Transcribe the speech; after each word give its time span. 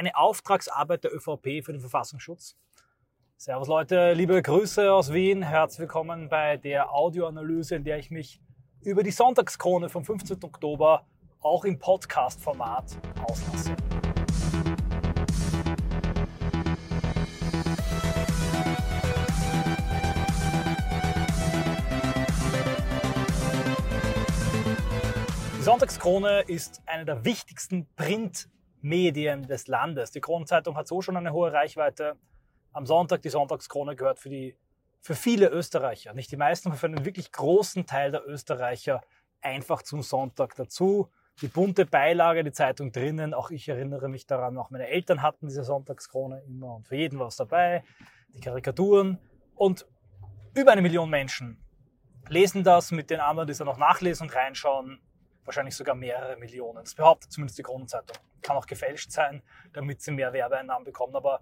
eine 0.00 0.16
Auftragsarbeit 0.16 1.04
der 1.04 1.14
ÖVP 1.14 1.62
für 1.62 1.72
den 1.72 1.80
Verfassungsschutz. 1.82 2.56
Servus 3.36 3.68
Leute, 3.68 4.14
liebe 4.14 4.40
Grüße 4.40 4.90
aus 4.90 5.12
Wien. 5.12 5.42
Herzlich 5.42 5.80
willkommen 5.80 6.30
bei 6.30 6.56
der 6.56 6.90
Audioanalyse, 6.90 7.76
in 7.76 7.84
der 7.84 7.98
ich 7.98 8.10
mich 8.10 8.40
über 8.80 9.02
die 9.02 9.10
Sonntagskrone 9.10 9.90
vom 9.90 10.02
15. 10.02 10.42
Oktober 10.42 11.04
auch 11.42 11.66
im 11.66 11.78
Podcast-Format 11.78 12.96
auslasse. 13.24 13.76
Die 25.58 25.62
Sonntagskrone 25.62 26.44
ist 26.46 26.80
eine 26.86 27.04
der 27.04 27.26
wichtigsten 27.26 27.86
Printmedien 28.80 29.46
des 29.46 29.66
Landes. 29.66 30.10
Die 30.10 30.20
Kronenzeitung 30.20 30.76
hat 30.76 30.88
so 30.88 31.02
schon 31.02 31.16
eine 31.16 31.32
hohe 31.32 31.52
Reichweite. 31.52 32.16
Am 32.72 32.86
Sonntag, 32.86 33.22
die 33.22 33.28
Sonntagskrone 33.28 33.96
gehört 33.96 34.18
für, 34.18 34.30
die, 34.30 34.56
für 35.00 35.14
viele 35.14 35.48
Österreicher, 35.48 36.14
nicht 36.14 36.30
die 36.30 36.36
meisten, 36.36 36.68
aber 36.68 36.76
für 36.76 36.86
einen 36.86 37.04
wirklich 37.04 37.32
großen 37.32 37.86
Teil 37.86 38.10
der 38.10 38.26
Österreicher 38.26 39.02
einfach 39.40 39.82
zum 39.82 40.02
Sonntag 40.02 40.54
dazu. 40.56 41.10
Die 41.42 41.48
bunte 41.48 41.86
Beilage, 41.86 42.44
die 42.44 42.52
Zeitung 42.52 42.92
drinnen, 42.92 43.34
auch 43.34 43.50
ich 43.50 43.68
erinnere 43.68 44.08
mich 44.08 44.26
daran, 44.26 44.56
auch 44.58 44.70
meine 44.70 44.88
Eltern 44.88 45.22
hatten 45.22 45.48
diese 45.48 45.64
Sonntagskrone 45.64 46.42
immer 46.46 46.76
und 46.76 46.86
für 46.86 46.96
jeden 46.96 47.18
war 47.18 47.28
es 47.28 47.36
dabei. 47.36 47.82
Die 48.34 48.40
Karikaturen 48.40 49.18
und 49.54 49.86
über 50.54 50.72
eine 50.72 50.82
Million 50.82 51.08
Menschen 51.08 51.64
lesen 52.28 52.62
das 52.62 52.92
mit 52.92 53.10
den 53.10 53.20
anderen, 53.20 53.46
die 53.46 53.52
es 53.52 53.58
dann 53.58 53.66
noch 53.66 53.78
nachlesen 53.78 54.28
und 54.28 54.34
reinschauen 54.34 55.00
wahrscheinlich 55.44 55.74
sogar 55.74 55.94
mehrere 55.94 56.36
Millionen. 56.36 56.84
Das 56.84 56.94
behauptet 56.94 57.32
zumindest 57.32 57.58
die 57.58 57.62
Kronenzeitung. 57.62 58.16
Kann 58.42 58.56
auch 58.56 58.66
gefälscht 58.66 59.10
sein, 59.10 59.42
damit 59.72 60.00
sie 60.02 60.12
mehr 60.12 60.32
Werbeeinnahmen 60.32 60.84
bekommen, 60.84 61.14
aber 61.16 61.40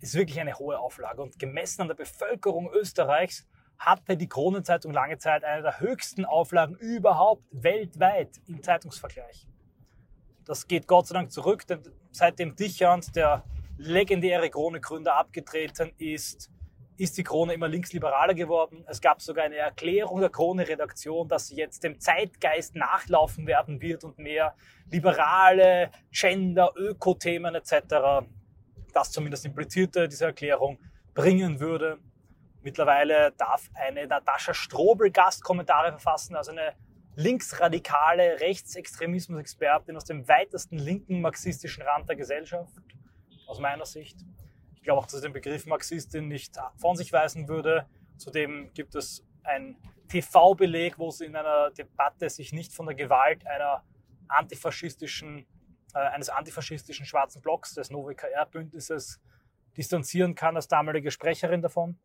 ist 0.00 0.14
wirklich 0.14 0.40
eine 0.40 0.58
hohe 0.58 0.78
Auflage. 0.78 1.22
Und 1.22 1.38
gemessen 1.38 1.82
an 1.82 1.88
der 1.88 1.94
Bevölkerung 1.94 2.70
Österreichs 2.72 3.46
hatte 3.78 4.16
die 4.16 4.28
Kronenzeitung 4.28 4.92
lange 4.92 5.18
Zeit 5.18 5.44
eine 5.44 5.62
der 5.62 5.80
höchsten 5.80 6.24
Auflagen 6.24 6.76
überhaupt 6.76 7.42
weltweit 7.50 8.40
im 8.46 8.62
Zeitungsvergleich. 8.62 9.48
Das 10.44 10.66
geht 10.66 10.86
Gott 10.86 11.06
sei 11.06 11.14
Dank 11.14 11.32
zurück, 11.32 11.66
denn 11.66 11.82
seitdem 12.10 12.54
Dichand, 12.54 13.16
der 13.16 13.44
legendäre 13.78 14.50
Krone-Gründer, 14.50 15.16
abgetreten 15.16 15.92
ist, 15.98 16.50
ist 16.96 17.18
die 17.18 17.24
Krone 17.24 17.54
immer 17.54 17.68
linksliberaler 17.68 18.34
geworden. 18.34 18.84
Es 18.86 19.00
gab 19.00 19.20
sogar 19.20 19.44
eine 19.44 19.56
Erklärung 19.56 20.20
der 20.20 20.30
Krone-Redaktion, 20.30 21.28
dass 21.28 21.48
sie 21.48 21.56
jetzt 21.56 21.82
dem 21.82 21.98
Zeitgeist 21.98 22.76
nachlaufen 22.76 23.46
werden 23.46 23.80
wird 23.80 24.04
und 24.04 24.18
mehr 24.18 24.54
liberale 24.90 25.90
Gender, 26.12 26.72
Öko-Themen 26.76 27.54
etc. 27.54 28.26
Das 28.92 29.10
zumindest 29.10 29.44
implizierte 29.44 30.08
diese 30.08 30.26
Erklärung 30.26 30.78
bringen 31.14 31.58
würde. 31.58 31.98
Mittlerweile 32.62 33.32
darf 33.36 33.68
eine 33.74 34.06
Natascha 34.06 34.54
Strobel 34.54 35.10
Gastkommentare 35.10 35.90
verfassen, 35.90 36.36
also 36.36 36.52
eine 36.52 36.74
linksradikale 37.16 38.40
Rechtsextremismus-Expertin 38.40 39.96
aus 39.96 40.04
dem 40.04 40.26
weitesten 40.28 40.78
linken 40.78 41.20
marxistischen 41.20 41.82
Rand 41.82 42.08
der 42.08 42.16
Gesellschaft, 42.16 42.72
aus 43.46 43.60
meiner 43.60 43.84
Sicht. 43.84 44.18
Ich 44.84 44.86
glaube 44.86 45.00
auch, 45.00 45.06
dass 45.06 45.14
ich 45.14 45.22
den 45.22 45.32
Begriff 45.32 45.64
Marxistin 45.64 46.28
nicht 46.28 46.58
von 46.76 46.94
sich 46.94 47.10
weisen 47.10 47.48
würde. 47.48 47.86
Zudem 48.18 48.70
gibt 48.74 48.94
es 48.94 49.24
ein 49.42 49.78
TV-Beleg, 50.08 50.98
wo 50.98 51.10
sie 51.10 51.24
in 51.24 51.34
einer 51.34 51.70
Debatte 51.70 52.28
sich 52.28 52.52
nicht 52.52 52.70
von 52.74 52.84
der 52.84 52.94
Gewalt 52.94 53.46
einer 53.46 53.82
antifaschistischen, 54.28 55.46
äh, 55.94 55.98
eines 56.00 56.28
antifaschistischen 56.28 57.06
schwarzen 57.06 57.40
Blocks 57.40 57.72
des 57.72 57.90
NoWKR-Bündnisses 57.90 59.22
distanzieren 59.74 60.34
kann 60.34 60.54
als 60.54 60.68
damalige 60.68 61.10
Sprecherin 61.10 61.62
davon. 61.62 61.98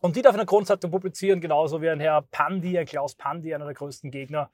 Und 0.00 0.16
die 0.16 0.22
darf 0.22 0.34
in 0.34 0.38
der 0.38 0.46
Kronzeitung 0.46 0.90
publizieren, 0.90 1.40
genauso 1.40 1.80
wie 1.80 1.90
ein 1.90 2.00
Herr 2.00 2.22
Pandi, 2.22 2.76
ein 2.76 2.86
Klaus 2.86 3.14
Pandi, 3.14 3.54
einer 3.54 3.66
der 3.66 3.74
größten 3.74 4.10
Gegner, 4.10 4.50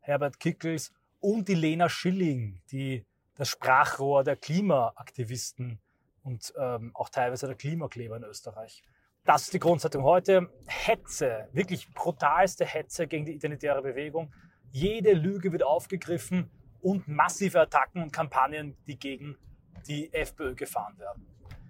Herbert 0.00 0.40
Kickels 0.40 0.92
und 1.20 1.46
die 1.46 1.54
Lena 1.54 1.88
Schilling, 1.88 2.60
die 2.72 3.06
das 3.36 3.48
Sprachrohr 3.48 4.24
der 4.24 4.34
Klimaaktivisten 4.34 5.78
und 6.22 6.52
ähm, 6.58 6.90
auch 6.94 7.08
teilweise 7.08 7.46
der 7.46 7.56
Klimakleber 7.56 8.16
in 8.16 8.24
Österreich. 8.24 8.82
Das 9.24 9.42
ist 9.42 9.54
die 9.54 9.60
Grundzeitung 9.60 10.02
heute. 10.02 10.48
Hetze, 10.66 11.48
wirklich 11.52 11.92
brutalste 11.94 12.64
Hetze 12.64 13.06
gegen 13.06 13.24
die 13.24 13.32
identitäre 13.32 13.82
Bewegung. 13.82 14.32
Jede 14.72 15.12
Lüge 15.12 15.52
wird 15.52 15.62
aufgegriffen 15.62 16.50
und 16.80 17.06
massive 17.06 17.60
Attacken 17.60 18.02
und 18.02 18.12
Kampagnen, 18.12 18.76
die 18.86 18.98
gegen 18.98 19.36
die 19.86 20.12
FPÖ 20.12 20.54
gefahren 20.54 20.98
werden. 20.98 21.26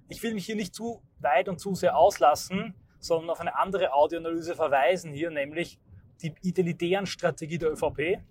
Ich 0.08 0.22
will 0.22 0.34
mich 0.34 0.46
hier 0.46 0.56
nicht 0.56 0.74
zu 0.74 1.02
weit 1.20 1.48
und 1.48 1.58
zu 1.58 1.74
sehr 1.74 1.96
auslassen, 1.96 2.74
sondern 2.98 3.30
auf 3.30 3.40
eine 3.40 3.56
andere 3.56 3.92
Audioanalyse 3.92 4.54
verweisen 4.54 5.12
hier, 5.12 5.30
nämlich 5.30 5.78
die 6.22 6.34
identitären 6.42 7.06
Strategie 7.06 7.58
der 7.58 7.72
ÖVP. 7.72 8.22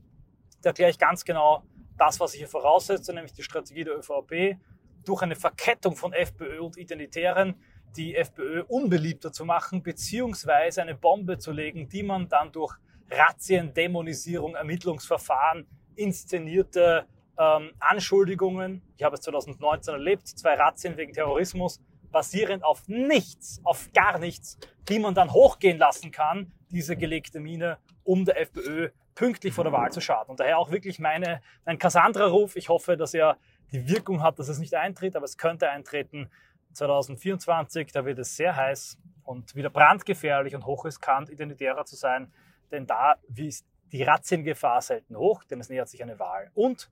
Da 0.62 0.70
erkläre 0.70 0.92
ich 0.92 0.98
ganz 0.98 1.26
genau 1.26 1.64
das, 1.98 2.20
was 2.20 2.34
ich 2.34 2.40
hier 2.40 2.48
voraussetze, 2.48 3.14
nämlich 3.14 3.34
die 3.34 3.44
Strategie 3.44 3.84
der 3.84 3.98
ÖVP, 3.98 4.58
durch 5.06 5.22
eine 5.22 5.36
Verkettung 5.36 5.96
von 5.96 6.14
FPÖ 6.14 6.62
und 6.62 6.78
Identitären 6.78 7.56
die 7.96 8.16
FPÖ 8.16 8.64
unbeliebter 8.68 9.32
zu 9.32 9.46
machen, 9.46 9.84
beziehungsweise 9.84 10.82
eine 10.82 10.96
Bombe 10.96 11.38
zu 11.38 11.52
legen, 11.52 11.90
die 11.90 12.04
man 12.04 12.30
dann 12.30 12.52
durch 12.52 12.76
Razzien, 13.10 13.74
Dämonisierung, 13.74 14.56
Ermittlungsverfahren, 14.56 15.68
inszenierte 15.96 17.06
ähm, 17.38 17.72
Anschuldigungen, 17.80 18.82
ich 18.96 19.04
habe 19.04 19.16
es 19.16 19.22
2019 19.22 19.94
erlebt, 19.94 20.28
zwei 20.28 20.54
Razzien 20.54 20.96
wegen 20.96 21.12
Terrorismus, 21.12 21.82
basierend 22.12 22.64
auf 22.64 22.88
nichts, 22.88 23.62
auf 23.64 23.90
gar 23.94 24.20
nichts, 24.20 24.58
die 24.88 25.00
man 25.00 25.14
dann 25.14 25.32
hochgehen 25.32 25.78
lassen 25.78 26.12
kann, 26.12 26.52
diese 26.70 26.96
gelegte 26.96 27.40
Mine, 27.40 27.78
um 28.04 28.26
der 28.26 28.40
FPÖ 28.40 28.90
pünktlich 29.16 29.54
vor 29.54 29.64
der 29.64 29.74
Wahl 29.74 29.92
zu 29.92 30.02
schaden. 30.02 30.32
Und 30.32 30.40
daher 30.40 30.58
auch 30.58 30.72
wirklich 30.72 31.00
meine, 31.00 31.42
mein 31.66 31.78
Cassandra-Ruf. 31.78 32.56
Ich 32.56 32.70
hoffe, 32.70 32.98
dass 32.98 33.14
er 33.14 33.38
die 33.72 33.88
Wirkung 33.88 34.22
hat, 34.22 34.40
dass 34.40 34.50
es 34.50 34.60
nicht 34.60 34.74
eintritt, 34.76 35.16
aber 35.16 35.26
es 35.26 35.38
könnte 35.38 35.70
eintreten 35.70 36.30
2024. 36.74 37.92
Da 37.92 38.06
wird 38.06 38.20
es 38.20 38.36
sehr 38.36 38.56
heiß 38.56 38.98
und 39.24 39.56
wieder 39.56 39.70
brandgefährlich 39.70 40.56
und 40.56 40.66
hochriskant, 40.66 41.30
identitärer 41.30 41.86
zu 41.86 41.96
sein, 41.96 42.34
denn 42.72 42.88
da 42.88 43.16
ist 43.36 43.66
die 43.92 44.04
Razziengefahr 44.04 44.82
selten 44.82 45.18
hoch, 45.18 45.44
denn 45.44 45.60
es 45.60 45.70
nähert 45.70 45.90
sich 45.90 46.02
eine 46.02 46.20
Wahl. 46.20 46.50
Und 46.54 46.90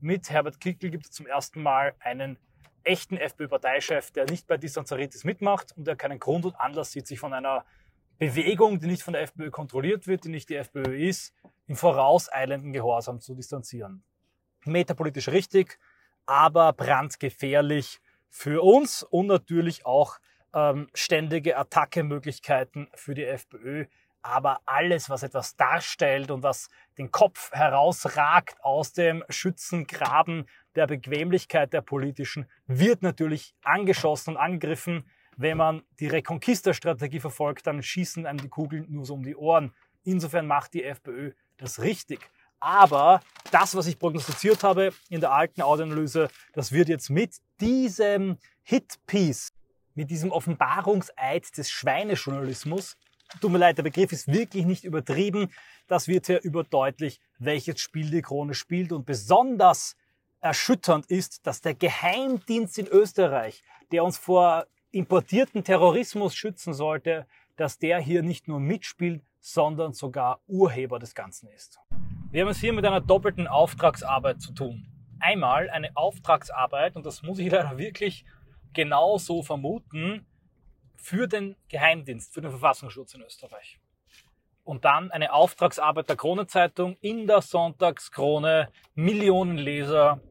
mit 0.00 0.30
Herbert 0.30 0.60
Kickl 0.60 0.90
gibt 0.90 1.06
es 1.06 1.12
zum 1.12 1.26
ersten 1.26 1.62
Mal 1.62 1.94
einen 2.00 2.38
echten 2.84 3.16
FPÖ-Parteichef, 3.16 4.10
der 4.10 4.26
nicht 4.26 4.46
bei 4.46 4.56
Distanzaritis 4.56 5.24
mitmacht 5.24 5.76
und 5.76 5.86
der 5.86 5.96
keinen 5.96 6.18
Grund 6.18 6.44
und 6.44 6.56
Anlass 6.56 6.92
sieht, 6.92 7.06
sich 7.06 7.20
von 7.20 7.32
einer 7.32 7.64
Bewegung, 8.18 8.80
die 8.80 8.86
nicht 8.86 9.02
von 9.02 9.14
der 9.14 9.22
FPÖ 9.22 9.50
kontrolliert 9.50 10.06
wird, 10.06 10.24
die 10.24 10.28
nicht 10.28 10.48
die 10.48 10.56
FPÖ 10.56 11.08
ist, 11.08 11.32
im 11.66 11.76
vorauseilenden 11.76 12.72
Gehorsam 12.72 13.20
zu 13.20 13.34
distanzieren. 13.34 14.04
Metapolitisch 14.64 15.28
richtig, 15.28 15.78
aber 16.32 16.72
brandgefährlich 16.72 18.00
für 18.30 18.62
uns 18.62 19.02
und 19.02 19.26
natürlich 19.26 19.84
auch 19.84 20.18
ähm, 20.54 20.88
ständige 20.94 21.58
Attackemöglichkeiten 21.58 22.88
für 22.94 23.12
die 23.12 23.26
FPÖ. 23.26 23.84
Aber 24.22 24.60
alles, 24.64 25.10
was 25.10 25.24
etwas 25.24 25.56
darstellt 25.56 26.30
und 26.30 26.42
was 26.42 26.70
den 26.96 27.10
Kopf 27.10 27.52
herausragt 27.52 28.56
aus 28.62 28.94
dem 28.94 29.22
Schützengraben 29.28 30.46
der 30.74 30.86
Bequemlichkeit 30.86 31.74
der 31.74 31.82
politischen, 31.82 32.46
wird 32.66 33.02
natürlich 33.02 33.54
angeschossen 33.62 34.30
und 34.30 34.36
angegriffen. 34.38 35.04
Wenn 35.36 35.58
man 35.58 35.82
die 36.00 36.06
Reconquista-Strategie 36.06 37.20
verfolgt, 37.20 37.66
dann 37.66 37.82
schießen 37.82 38.24
einem 38.24 38.40
die 38.40 38.48
Kugeln 38.48 38.86
nur 38.88 39.04
so 39.04 39.14
um 39.14 39.22
die 39.22 39.36
Ohren. 39.36 39.74
Insofern 40.02 40.46
macht 40.46 40.72
die 40.72 40.84
FPÖ 40.84 41.32
das 41.58 41.82
richtig. 41.82 42.20
Aber 42.62 43.20
das, 43.50 43.74
was 43.74 43.88
ich 43.88 43.98
prognostiziert 43.98 44.62
habe 44.62 44.92
in 45.08 45.20
der 45.20 45.32
alten 45.32 45.62
Audioanalyse, 45.62 46.28
das 46.52 46.70
wird 46.70 46.88
jetzt 46.88 47.10
mit 47.10 47.34
diesem 47.60 48.38
Hitpiece, 48.62 49.52
mit 49.94 50.10
diesem 50.10 50.30
Offenbarungseid 50.30 51.56
des 51.56 51.70
Schweinejournalismus, 51.70 52.96
tut 53.40 53.50
mir 53.50 53.58
leid, 53.58 53.78
der 53.78 53.82
Begriff 53.82 54.12
ist 54.12 54.28
wirklich 54.28 54.64
nicht 54.64 54.84
übertrieben, 54.84 55.52
das 55.88 56.06
wird 56.06 56.26
hier 56.26 56.40
überdeutlich, 56.42 57.20
welches 57.40 57.80
Spiel 57.80 58.08
die 58.10 58.22
Krone 58.22 58.54
spielt 58.54 58.92
und 58.92 59.06
besonders 59.06 59.96
erschütternd 60.40 61.06
ist, 61.06 61.44
dass 61.44 61.62
der 61.62 61.74
Geheimdienst 61.74 62.78
in 62.78 62.86
Österreich, 62.86 63.64
der 63.90 64.04
uns 64.04 64.18
vor 64.18 64.66
importierten 64.92 65.64
Terrorismus 65.64 66.36
schützen 66.36 66.74
sollte, 66.74 67.26
dass 67.56 67.78
der 67.78 67.98
hier 67.98 68.22
nicht 68.22 68.46
nur 68.46 68.60
mitspielt, 68.60 69.24
sondern 69.40 69.94
sogar 69.94 70.40
Urheber 70.46 71.00
des 71.00 71.16
Ganzen 71.16 71.48
ist. 71.48 71.80
Wir 72.32 72.44
haben 72.44 72.48
es 72.48 72.60
hier 72.60 72.72
mit 72.72 72.86
einer 72.86 73.02
doppelten 73.02 73.46
Auftragsarbeit 73.46 74.40
zu 74.40 74.54
tun. 74.54 74.88
Einmal 75.20 75.68
eine 75.68 75.94
Auftragsarbeit, 75.98 76.96
und 76.96 77.04
das 77.04 77.22
muss 77.22 77.38
ich 77.38 77.52
leider 77.52 77.76
wirklich 77.76 78.24
genau 78.72 79.18
so 79.18 79.42
vermuten, 79.42 80.24
für 80.96 81.28
den 81.28 81.56
Geheimdienst, 81.68 82.32
für 82.32 82.40
den 82.40 82.50
Verfassungsschutz 82.50 83.12
in 83.12 83.20
Österreich. 83.20 83.78
Und 84.64 84.86
dann 84.86 85.10
eine 85.10 85.34
Auftragsarbeit 85.34 86.08
der 86.08 86.16
Kronenzeitung 86.16 86.96
in 87.02 87.26
der 87.26 87.42
Sonntagskrone, 87.42 88.70
Millionen 88.94 89.58
Leser, 89.58 90.22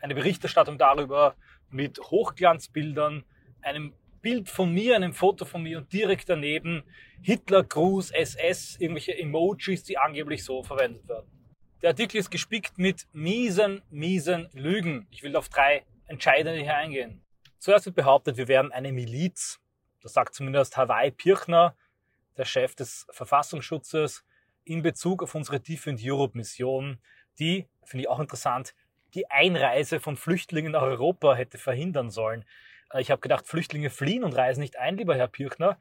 eine 0.00 0.16
Berichterstattung 0.16 0.78
darüber 0.78 1.36
mit 1.70 2.00
Hochglanzbildern, 2.00 3.24
einem 3.62 3.94
Bild 4.20 4.48
von 4.48 4.72
mir, 4.72 4.96
einem 4.96 5.12
Foto 5.12 5.44
von 5.44 5.62
mir 5.62 5.78
und 5.78 5.92
direkt 5.92 6.28
daneben 6.28 6.82
Hitler, 7.22 7.62
Gruß, 7.62 8.10
SS, 8.10 8.76
irgendwelche 8.78 9.16
Emojis, 9.16 9.84
die 9.84 9.98
angeblich 9.98 10.44
so 10.44 10.62
verwendet 10.62 11.08
werden. 11.08 11.30
Der 11.82 11.90
Artikel 11.90 12.18
ist 12.18 12.30
gespickt 12.30 12.78
mit 12.78 13.06
miesen, 13.12 13.82
miesen 13.90 14.48
Lügen. 14.52 15.06
Ich 15.10 15.22
will 15.22 15.36
auf 15.36 15.48
drei 15.48 15.84
entscheidende 16.06 16.60
hier 16.60 16.76
eingehen. 16.76 17.22
Zuerst 17.58 17.86
wird 17.86 17.96
behauptet, 17.96 18.36
wir 18.36 18.48
wären 18.48 18.72
eine 18.72 18.92
Miliz. 18.92 19.60
Das 20.02 20.12
sagt 20.12 20.34
zumindest 20.34 20.76
Hawaii 20.76 21.10
Pirchner, 21.10 21.76
der 22.36 22.44
Chef 22.44 22.74
des 22.74 23.06
Verfassungsschutzes, 23.10 24.24
in 24.64 24.82
Bezug 24.82 25.22
auf 25.22 25.34
unsere 25.34 25.60
Defend 25.60 26.00
Europe 26.02 26.36
Mission, 26.36 26.98
die, 27.38 27.68
finde 27.84 28.02
ich 28.02 28.08
auch 28.08 28.20
interessant, 28.20 28.74
die 29.14 29.30
Einreise 29.30 30.00
von 30.00 30.16
Flüchtlingen 30.16 30.72
nach 30.72 30.82
Europa 30.82 31.34
hätte 31.34 31.58
verhindern 31.58 32.10
sollen. 32.10 32.44
Äh, 32.92 33.00
ich 33.00 33.10
habe 33.10 33.20
gedacht, 33.20 33.46
Flüchtlinge 33.46 33.90
fliehen 33.90 34.24
und 34.24 34.36
reisen 34.36 34.60
nicht 34.60 34.78
ein, 34.78 34.96
lieber 34.96 35.14
Herr 35.14 35.28
Pirchner. 35.28 35.78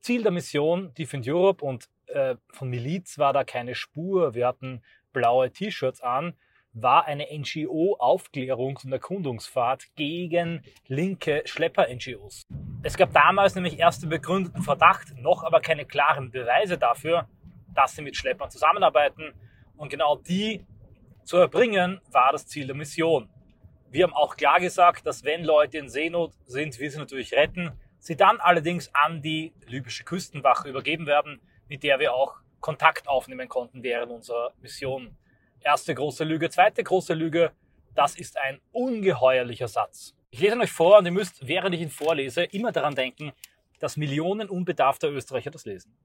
Ziel 0.00 0.22
der 0.22 0.32
Mission 0.32 0.94
Defend 0.94 1.28
Europe 1.28 1.64
und 1.64 1.88
äh, 2.06 2.36
von 2.52 2.68
Miliz 2.68 3.18
war 3.18 3.32
da 3.32 3.44
keine 3.44 3.74
Spur. 3.74 4.34
Wir 4.34 4.46
hatten 4.46 4.82
blaue 5.12 5.50
T-Shirts 5.50 6.00
an, 6.00 6.34
war 6.72 7.04
eine 7.06 7.24
NGO-Aufklärungs- 7.24 8.84
und 8.84 8.92
Erkundungsfahrt 8.92 9.94
gegen 9.96 10.62
linke 10.86 11.42
Schlepper-NGOs. 11.44 12.46
Es 12.82 12.96
gab 12.96 13.12
damals 13.12 13.54
nämlich 13.54 13.78
erst 13.78 14.02
den 14.02 14.08
begründeten 14.08 14.62
Verdacht, 14.62 15.14
noch 15.18 15.42
aber 15.42 15.60
keine 15.60 15.84
klaren 15.84 16.30
Beweise 16.30 16.78
dafür, 16.78 17.28
dass 17.74 17.94
sie 17.94 18.02
mit 18.02 18.16
Schleppern 18.16 18.50
zusammenarbeiten. 18.50 19.34
Und 19.76 19.90
genau 19.90 20.16
die 20.16 20.64
zu 21.24 21.36
erbringen, 21.36 22.00
war 22.10 22.32
das 22.32 22.46
Ziel 22.46 22.66
der 22.66 22.76
Mission. 22.76 23.28
Wir 23.92 24.04
haben 24.04 24.14
auch 24.14 24.36
klar 24.36 24.60
gesagt, 24.60 25.04
dass 25.04 25.24
wenn 25.24 25.42
Leute 25.42 25.78
in 25.78 25.88
Seenot 25.88 26.32
sind, 26.46 26.78
wir 26.78 26.88
sie 26.88 26.98
natürlich 26.98 27.32
retten, 27.32 27.72
sie 27.98 28.16
dann 28.16 28.38
allerdings 28.38 28.94
an 28.94 29.20
die 29.20 29.52
libysche 29.66 30.04
Küstenwache 30.04 30.68
übergeben 30.68 31.06
werden, 31.06 31.40
mit 31.68 31.82
der 31.82 31.98
wir 31.98 32.14
auch 32.14 32.36
Kontakt 32.60 33.08
aufnehmen 33.08 33.48
konnten 33.48 33.82
während 33.82 34.12
unserer 34.12 34.52
Mission. 34.60 35.16
Erste 35.60 35.92
große 35.92 36.22
Lüge, 36.22 36.50
zweite 36.50 36.84
große 36.84 37.14
Lüge, 37.14 37.50
das 37.96 38.14
ist 38.14 38.38
ein 38.38 38.60
ungeheuerlicher 38.70 39.66
Satz. 39.66 40.14
Ich 40.30 40.38
lese 40.38 40.54
ihn 40.54 40.60
euch 40.60 40.70
vor 40.70 40.98
und 40.98 41.06
ihr 41.06 41.10
müsst, 41.10 41.48
während 41.48 41.74
ich 41.74 41.80
ihn 41.80 41.90
vorlese, 41.90 42.44
immer 42.44 42.70
daran 42.70 42.94
denken, 42.94 43.32
dass 43.80 43.96
Millionen 43.96 44.48
unbedarfter 44.48 45.10
Österreicher 45.10 45.50
das 45.50 45.64
lesen. 45.64 45.96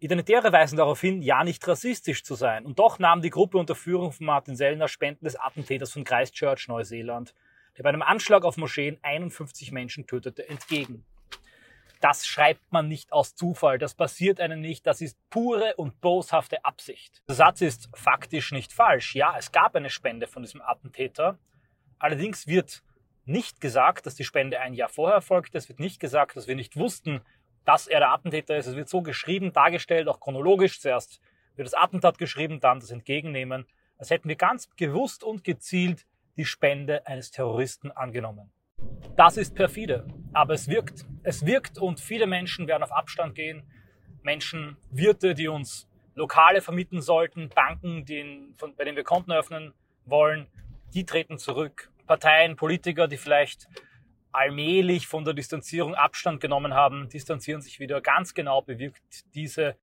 Identitäre 0.00 0.52
weisen 0.52 0.76
darauf 0.76 1.00
hin, 1.00 1.22
ja 1.22 1.42
nicht 1.42 1.66
rassistisch 1.66 2.22
zu 2.22 2.36
sein. 2.36 2.64
Und 2.64 2.78
doch 2.78 2.98
nahm 2.98 3.20
die 3.20 3.30
Gruppe 3.30 3.58
unter 3.58 3.74
Führung 3.74 4.12
von 4.12 4.26
Martin 4.26 4.54
Sellner 4.54 4.86
Spenden 4.86 5.24
des 5.24 5.34
Attentäters 5.34 5.92
von 5.92 6.04
Christchurch, 6.04 6.68
Neuseeland, 6.68 7.34
der 7.76 7.82
bei 7.82 7.88
einem 7.88 8.02
Anschlag 8.02 8.44
auf 8.44 8.56
Moscheen 8.56 8.98
51 9.02 9.72
Menschen 9.72 10.06
tötete, 10.06 10.48
entgegen. 10.48 11.04
Das 12.00 12.26
schreibt 12.26 12.72
man 12.72 12.86
nicht 12.86 13.12
aus 13.12 13.34
Zufall, 13.34 13.78
das 13.78 13.94
passiert 13.94 14.40
einem 14.40 14.60
nicht, 14.60 14.86
das 14.86 15.00
ist 15.00 15.18
pure 15.30 15.74
und 15.76 16.00
boshafte 16.00 16.64
Absicht. 16.64 17.22
Der 17.28 17.34
Satz 17.34 17.60
ist 17.60 17.88
faktisch 17.92 18.52
nicht 18.52 18.72
falsch. 18.72 19.16
Ja, 19.16 19.34
es 19.36 19.50
gab 19.50 19.74
eine 19.74 19.90
Spende 19.90 20.28
von 20.28 20.44
diesem 20.44 20.62
Attentäter. 20.62 21.38
Allerdings 21.98 22.46
wird 22.46 22.84
nicht 23.24 23.60
gesagt, 23.60 24.06
dass 24.06 24.14
die 24.14 24.24
Spende 24.24 24.60
ein 24.60 24.74
Jahr 24.74 24.88
vorher 24.88 25.16
erfolgte. 25.16 25.58
Es 25.58 25.68
wird 25.68 25.80
nicht 25.80 25.98
gesagt, 25.98 26.36
dass 26.36 26.46
wir 26.46 26.54
nicht 26.54 26.76
wussten, 26.76 27.20
dass 27.68 27.86
er 27.86 28.00
der 28.00 28.12
Attentäter 28.12 28.56
ist. 28.56 28.66
Es 28.66 28.76
wird 28.76 28.88
so 28.88 29.02
geschrieben, 29.02 29.52
dargestellt, 29.52 30.08
auch 30.08 30.20
chronologisch. 30.20 30.80
Zuerst 30.80 31.20
wird 31.54 31.66
das 31.66 31.74
Attentat 31.74 32.16
geschrieben, 32.16 32.60
dann 32.60 32.80
das 32.80 32.90
Entgegennehmen. 32.90 33.66
Als 33.98 34.08
hätten 34.08 34.26
wir 34.30 34.36
ganz 34.36 34.70
gewusst 34.76 35.22
und 35.22 35.44
gezielt 35.44 36.06
die 36.38 36.46
Spende 36.46 37.06
eines 37.06 37.30
Terroristen 37.30 37.90
angenommen. 37.90 38.50
Das 39.16 39.36
ist 39.36 39.54
perfide, 39.54 40.06
aber 40.32 40.54
es 40.54 40.68
wirkt. 40.68 41.04
Es 41.22 41.44
wirkt 41.44 41.76
und 41.76 42.00
viele 42.00 42.26
Menschen 42.26 42.68
werden 42.68 42.84
auf 42.84 42.92
Abstand 42.92 43.34
gehen. 43.34 43.62
Menschen, 44.22 44.78
Wirte, 44.90 45.34
die 45.34 45.48
uns 45.48 45.90
Lokale 46.14 46.62
vermieten 46.62 47.02
sollten, 47.02 47.50
Banken, 47.50 48.06
die, 48.06 48.54
von, 48.56 48.76
bei 48.76 48.84
denen 48.84 48.96
wir 48.96 49.04
Konten 49.04 49.32
öffnen 49.32 49.74
wollen, 50.06 50.46
die 50.94 51.04
treten 51.04 51.36
zurück. 51.36 51.90
Parteien, 52.06 52.56
Politiker, 52.56 53.08
die 53.08 53.18
vielleicht 53.18 53.68
allmählich 54.38 55.08
von 55.08 55.24
der 55.24 55.34
Distanzierung 55.34 55.94
Abstand 55.96 56.40
genommen 56.40 56.72
haben, 56.72 57.08
distanzieren 57.08 57.60
sich 57.60 57.80
wieder. 57.80 58.00
Ganz 58.00 58.34
genau 58.34 58.62
bewirkt 58.62 59.34
diese 59.34 59.76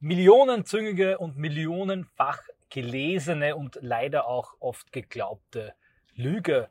millionenzüngige 0.00 1.18
und 1.18 1.36
millionenfach 1.36 2.42
gelesene 2.68 3.54
und 3.54 3.78
leider 3.80 4.26
auch 4.26 4.54
oft 4.58 4.90
geglaubte 4.92 5.74
Lüge. 6.16 6.68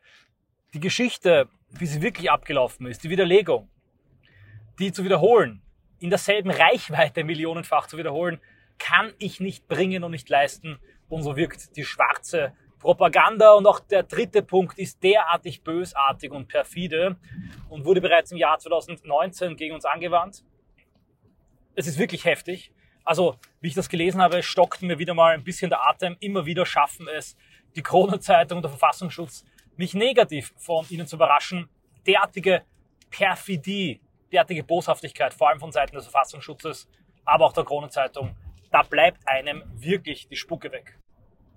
Die 0.73 0.81
Geschichte, 0.81 1.47
wie 1.69 1.85
sie 1.85 2.01
wirklich 2.01 2.29
abgelaufen 2.29 2.85
ist, 2.87 3.03
die 3.03 3.09
Widerlegung, 3.09 3.69
die 4.77 4.91
zu 4.91 5.05
wiederholen, 5.05 5.61
in 5.99 6.09
derselben 6.09 6.51
Reichweite 6.51 7.23
millionenfach 7.23 7.87
zu 7.87 7.97
wiederholen, 7.97 8.41
kann 8.77 9.13
ich 9.19 9.39
nicht 9.39 9.69
bringen 9.69 10.03
und 10.03 10.11
nicht 10.11 10.27
leisten. 10.27 10.79
Und 11.07 11.23
so 11.23 11.37
wirkt 11.37 11.77
die 11.77 11.85
schwarze 11.85 12.53
Propaganda 12.81 13.53
und 13.53 13.67
auch 13.67 13.79
der 13.79 14.01
dritte 14.01 14.41
Punkt 14.41 14.79
ist 14.79 15.03
derartig 15.03 15.61
bösartig 15.61 16.31
und 16.31 16.47
perfide 16.47 17.15
und 17.69 17.85
wurde 17.85 18.01
bereits 18.01 18.31
im 18.31 18.37
Jahr 18.39 18.57
2019 18.57 19.55
gegen 19.55 19.75
uns 19.75 19.85
angewandt. 19.85 20.43
Es 21.75 21.85
ist 21.85 21.99
wirklich 21.99 22.25
heftig. 22.25 22.73
Also, 23.03 23.35
wie 23.59 23.67
ich 23.67 23.75
das 23.75 23.87
gelesen 23.87 24.19
habe, 24.19 24.41
stockt 24.41 24.81
mir 24.81 24.97
wieder 24.97 25.13
mal 25.13 25.33
ein 25.33 25.43
bisschen 25.43 25.69
der 25.69 25.87
Atem. 25.87 26.17
Immer 26.19 26.47
wieder 26.47 26.65
schaffen 26.65 27.07
es 27.07 27.37
die 27.75 27.83
Corona-Zeitung 27.83 28.57
und 28.57 28.63
der 28.63 28.71
Verfassungsschutz, 28.71 29.45
mich 29.77 29.93
negativ 29.93 30.51
von 30.57 30.85
ihnen 30.89 31.05
zu 31.05 31.17
überraschen. 31.17 31.69
Derartige 32.07 32.63
Perfidie, 33.11 34.01
derartige 34.31 34.63
Boshaftigkeit, 34.63 35.35
vor 35.35 35.49
allem 35.49 35.59
von 35.59 35.71
Seiten 35.71 35.95
des 35.95 36.05
Verfassungsschutzes, 36.05 36.89
aber 37.25 37.45
auch 37.45 37.53
der 37.53 37.63
Corona-Zeitung, 37.63 38.35
da 38.71 38.81
bleibt 38.81 39.27
einem 39.27 39.63
wirklich 39.75 40.27
die 40.27 40.35
Spucke 40.35 40.71
weg. 40.71 41.00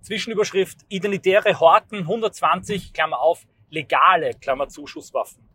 Zwischenüberschrift 0.04 0.80
Identitäre 0.90 1.58
Horten 1.58 2.00
120, 2.00 2.92
Klammer 2.92 3.20
auf, 3.20 3.46
legale, 3.70 4.34
Klammer 4.34 4.68
zu, 4.68 4.86
Schusswaffen. 4.86 5.48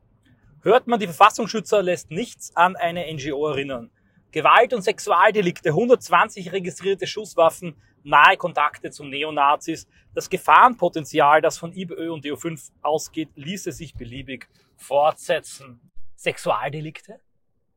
Hört 0.63 0.87
man, 0.87 0.99
die 0.99 1.05
Verfassungsschützer 1.05 1.83
lässt 1.83 2.09
nichts 2.09 2.55
an 2.55 2.75
eine 2.75 3.13
NGO 3.13 3.47
erinnern. 3.47 3.91
Gewalt- 4.31 4.73
und 4.73 4.81
Sexualdelikte, 4.81 5.69
120 5.69 6.51
registrierte 6.51 7.05
Schusswaffen, 7.05 7.79
nahe 8.01 8.37
Kontakte 8.37 8.89
zu 8.89 9.03
Neonazis. 9.03 9.87
Das 10.15 10.31
Gefahrenpotenzial, 10.31 11.41
das 11.41 11.59
von 11.59 11.71
IBÖ 11.71 12.11
und 12.11 12.25
DO5 12.25 12.71
ausgeht, 12.81 13.29
ließe 13.35 13.71
sich 13.71 13.93
beliebig 13.93 14.49
fortsetzen. 14.77 15.79
Sexualdelikte? 16.15 17.19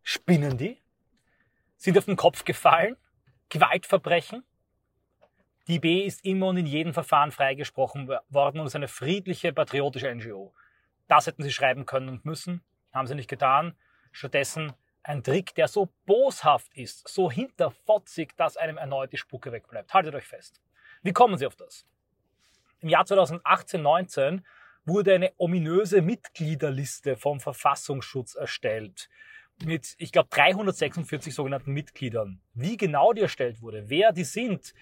Spinnen 0.02 0.56
die? 0.56 0.80
Sind 1.76 1.98
auf 1.98 2.06
den 2.06 2.16
Kopf 2.16 2.46
gefallen? 2.46 2.96
Gewaltverbrechen? 3.50 4.42
Die 5.68 5.76
IB 5.76 6.06
ist 6.06 6.24
immer 6.24 6.48
und 6.48 6.56
in 6.56 6.66
jedem 6.66 6.92
Verfahren 6.92 7.30
freigesprochen 7.30 8.08
worden 8.28 8.60
und 8.60 8.66
ist 8.66 8.76
eine 8.76 8.88
friedliche, 8.88 9.52
patriotische 9.52 10.12
NGO. 10.12 10.52
Das 11.08 11.26
hätten 11.26 11.42
sie 11.42 11.52
schreiben 11.52 11.86
können 11.86 12.08
und 12.08 12.24
müssen, 12.24 12.62
haben 12.92 13.06
sie 13.06 13.14
nicht 13.14 13.30
getan. 13.30 13.74
Stattdessen 14.10 14.72
ein 15.04 15.22
Trick, 15.22 15.54
der 15.54 15.68
so 15.68 15.88
boshaft 16.06 16.74
ist, 16.74 17.08
so 17.08 17.30
hinterfotzig, 17.30 18.32
dass 18.36 18.56
einem 18.56 18.76
erneut 18.76 19.12
die 19.12 19.16
Spucke 19.16 19.52
wegbleibt. 19.52 19.92
Haltet 19.94 20.14
euch 20.14 20.26
fest. 20.26 20.60
Wie 21.02 21.12
kommen 21.12 21.38
sie 21.38 21.46
auf 21.46 21.56
das? 21.56 21.86
Im 22.80 22.88
Jahr 22.88 23.04
2018-19 23.04 24.42
wurde 24.84 25.14
eine 25.14 25.32
ominöse 25.36 26.02
Mitgliederliste 26.02 27.16
vom 27.16 27.40
Verfassungsschutz 27.40 28.34
erstellt 28.34 29.08
mit, 29.64 29.94
ich 29.98 30.12
glaube, 30.12 30.28
346 30.30 31.34
sogenannten 31.34 31.72
Mitgliedern. 31.72 32.40
Wie 32.54 32.76
genau 32.76 33.12
die 33.12 33.20
erstellt 33.22 33.62
wurde, 33.62 33.88
wer 33.88 34.12
die 34.12 34.24
sind, 34.24 34.74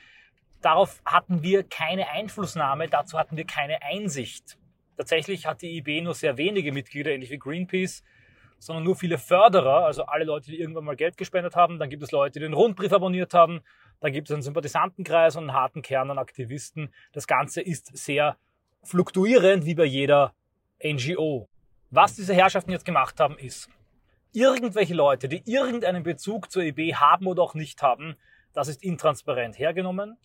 Darauf 0.60 1.00
hatten 1.04 1.42
wir 1.42 1.62
keine 1.62 2.10
Einflussnahme, 2.10 2.88
dazu 2.88 3.18
hatten 3.18 3.36
wir 3.36 3.46
keine 3.46 3.82
Einsicht. 3.82 4.58
Tatsächlich 4.96 5.46
hat 5.46 5.62
die 5.62 5.78
IB 5.78 6.02
nur 6.02 6.14
sehr 6.14 6.36
wenige 6.36 6.72
Mitglieder, 6.72 7.10
ähnlich 7.10 7.30
wie 7.30 7.38
Greenpeace, 7.38 8.02
sondern 8.58 8.84
nur 8.84 8.96
viele 8.96 9.16
Förderer, 9.16 9.86
also 9.86 10.04
alle 10.04 10.24
Leute, 10.24 10.50
die 10.50 10.60
irgendwann 10.60 10.84
mal 10.84 10.96
Geld 10.96 11.16
gespendet 11.16 11.56
haben. 11.56 11.78
Dann 11.78 11.88
gibt 11.88 12.02
es 12.02 12.10
Leute, 12.10 12.38
die 12.38 12.44
den 12.44 12.52
Rundbrief 12.52 12.92
abonniert 12.92 13.32
haben. 13.32 13.60
Dann 14.00 14.12
gibt 14.12 14.28
es 14.28 14.34
einen 14.34 14.42
Sympathisantenkreis 14.42 15.36
und 15.36 15.44
einen 15.44 15.54
harten 15.54 15.80
Kern 15.80 16.10
an 16.10 16.18
Aktivisten. 16.18 16.92
Das 17.12 17.26
Ganze 17.26 17.62
ist 17.62 17.96
sehr 17.96 18.36
fluktuierend, 18.82 19.64
wie 19.64 19.74
bei 19.74 19.84
jeder 19.84 20.34
NGO. 20.84 21.48
Was 21.90 22.16
diese 22.16 22.34
Herrschaften 22.34 22.70
jetzt 22.70 22.84
gemacht 22.84 23.18
haben, 23.18 23.38
ist, 23.38 23.70
irgendwelche 24.32 24.94
Leute, 24.94 25.28
die 25.28 25.42
irgendeinen 25.50 26.02
Bezug 26.02 26.50
zur 26.50 26.62
IB 26.62 26.94
haben 26.94 27.26
oder 27.26 27.42
auch 27.42 27.54
nicht 27.54 27.82
haben, 27.82 28.16
das 28.52 28.68
ist 28.68 28.82
intransparent 28.82 29.58
hergenommen, 29.58 30.18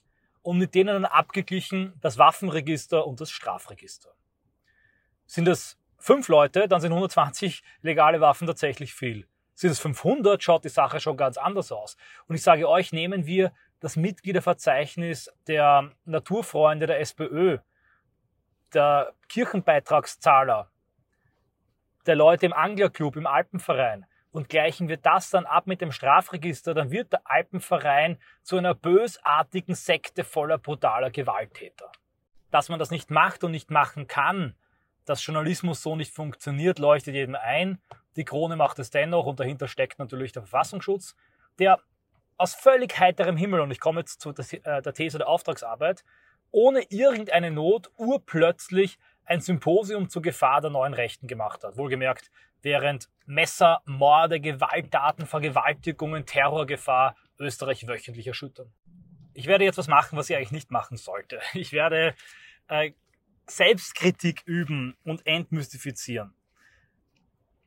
und 0.46 0.60
mit 0.60 0.76
denen 0.76 0.94
dann 0.94 1.06
abgeglichen 1.06 1.94
das 2.02 2.20
Waffenregister 2.20 3.08
und 3.08 3.20
das 3.20 3.32
Strafregister. 3.32 4.12
Sind 5.26 5.48
es 5.48 5.80
fünf 5.98 6.28
Leute, 6.28 6.68
dann 6.68 6.82
sind 6.82 6.92
120 6.92 7.64
legale 7.82 8.22
Waffen 8.22 8.46
tatsächlich 8.46 8.94
viel. 8.94 9.28
Sind 9.56 9.72
es 9.72 9.80
500, 9.80 10.44
schaut 10.44 10.64
die 10.64 10.70
Sache 10.70 11.00
schon 11.00 11.18
ganz 11.18 11.38
anders 11.38 11.72
aus. 11.72 11.98
Und 12.28 12.36
ich 12.36 12.44
sage 12.44 12.70
euch, 12.70 12.92
nehmen 12.92 13.26
wir 13.26 13.54
das 13.80 13.96
Mitgliederverzeichnis 13.96 15.34
der 15.48 15.92
Naturfreunde 16.06 16.86
der 16.86 17.00
SPÖ. 17.00 17.58
der 18.74 19.14
Kirchenbeitragszahler 19.30 20.70
der 22.06 22.16
Leute 22.16 22.46
im 22.46 22.54
Anglerclub, 22.54 23.16
im 23.16 23.26
Alpenverein 23.26 24.06
und 24.36 24.50
gleichen 24.50 24.90
wir 24.90 24.98
das 24.98 25.30
dann 25.30 25.46
ab 25.46 25.66
mit 25.66 25.80
dem 25.80 25.94
Strafregister, 25.94 26.74
dann 26.74 26.92
wird 26.92 27.14
der 27.14 27.22
Alpenverein 27.24 28.20
zu 28.44 28.58
einer 28.58 28.76
bösartigen 28.76 29.76
Sekte 29.76 30.26
voller 30.26 30.58
brutaler 30.58 31.10
Gewalttäter. 31.10 31.90
Dass 32.52 32.68
man 32.68 32.78
das 32.78 32.92
nicht 32.92 33.10
macht 33.10 33.46
und 33.46 33.52
nicht 33.52 33.72
machen 33.72 34.08
kann, 34.08 34.54
dass 35.06 35.26
Journalismus 35.26 35.82
so 35.82 35.96
nicht 35.96 36.14
funktioniert, 36.14 36.80
leuchtet 36.80 37.16
jedem 37.16 37.36
ein. 37.36 37.80
Die 38.18 38.26
Krone 38.26 38.58
macht 38.58 38.78
es 38.80 38.90
dennoch 38.90 39.26
und 39.26 39.40
dahinter 39.40 39.70
steckt 39.70 40.00
natürlich 40.00 40.34
der 40.34 40.42
Verfassungsschutz, 40.42 41.16
der 41.58 41.80
aus 42.36 42.56
völlig 42.56 43.00
heiterem 43.00 43.38
Himmel, 43.38 43.62
und 43.62 43.72
ich 43.72 43.80
komme 43.80 44.02
jetzt 44.02 44.20
zu 44.20 44.34
der 44.34 44.46
äh, 44.66 44.92
These 44.92 45.20
der 45.20 45.30
Auftragsarbeit, 45.30 46.04
ohne 46.52 46.82
irgendeine 46.90 47.52
Not 47.52 47.90
urplötzlich 47.96 49.00
ein 49.24 49.40
Symposium 49.40 50.10
zur 50.10 50.22
Gefahr 50.22 50.60
der 50.60 50.72
neuen 50.72 50.94
Rechten 50.94 51.28
gemacht 51.28 51.64
hat. 51.64 51.78
Wohlgemerkt, 51.78 52.32
während 52.66 53.10
Messer, 53.28 53.82
Morde, 53.86 54.42
Gewalttaten, 54.42 55.28
Vergewaltigungen, 55.28 56.26
Terrorgefahr 56.26 57.16
Österreich 57.38 57.88
wöchentlich 57.88 58.26
erschüttern. 58.26 58.74
Ich 59.34 59.46
werde 59.46 59.66
jetzt 59.66 59.78
was 59.78 59.88
machen, 59.88 60.18
was 60.18 60.30
ich 60.30 60.36
eigentlich 60.36 60.52
nicht 60.52 60.72
machen 60.72 60.98
sollte. 60.98 61.40
Ich 61.54 61.72
werde 61.72 62.16
äh, 62.68 62.92
Selbstkritik 63.46 64.42
üben 64.46 64.98
und 65.04 65.28
entmystifizieren. 65.28 66.34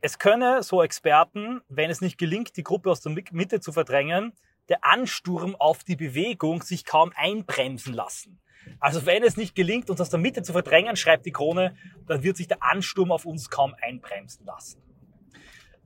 Es 0.00 0.18
könne, 0.18 0.64
so 0.64 0.82
Experten, 0.82 1.60
wenn 1.68 1.90
es 1.90 2.00
nicht 2.00 2.18
gelingt, 2.18 2.56
die 2.56 2.64
Gruppe 2.64 2.90
aus 2.90 3.00
der 3.00 3.12
Mitte 3.30 3.60
zu 3.60 3.72
verdrängen, 3.72 4.32
der 4.68 4.84
Ansturm 4.84 5.54
auf 5.54 5.84
die 5.84 5.96
Bewegung 5.96 6.62
sich 6.62 6.84
kaum 6.84 7.12
einbremsen 7.14 7.94
lassen. 7.94 8.40
Also 8.80 9.06
wenn 9.06 9.22
es 9.22 9.36
nicht 9.36 9.54
gelingt, 9.54 9.90
uns 9.90 10.00
aus 10.00 10.10
der 10.10 10.18
Mitte 10.18 10.42
zu 10.42 10.52
verdrängen, 10.52 10.96
schreibt 10.96 11.24
die 11.24 11.32
Krone, 11.32 11.76
dann 12.06 12.24
wird 12.24 12.36
sich 12.36 12.48
der 12.48 12.62
Ansturm 12.64 13.12
auf 13.12 13.24
uns 13.24 13.48
kaum 13.48 13.74
einbremsen 13.80 14.44
lassen. 14.44 14.87